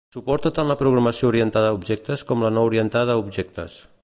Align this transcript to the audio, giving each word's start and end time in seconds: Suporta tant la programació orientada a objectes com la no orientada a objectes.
Suporta 0.13 0.51
tant 0.59 0.71
la 0.71 0.77
programació 0.79 1.29
orientada 1.33 1.69
a 1.69 1.77
objectes 1.79 2.27
com 2.31 2.47
la 2.47 2.53
no 2.57 2.65
orientada 2.71 3.19
a 3.19 3.25
objectes. 3.27 3.83